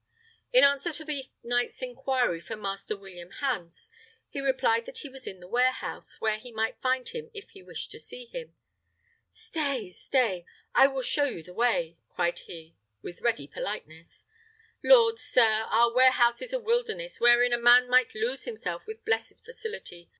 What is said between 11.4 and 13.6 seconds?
the way," cried he, with ready